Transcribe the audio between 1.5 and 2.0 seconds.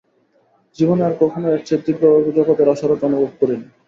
এর চেয়ে